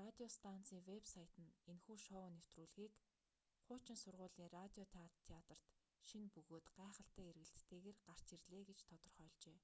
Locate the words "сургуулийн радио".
4.02-4.84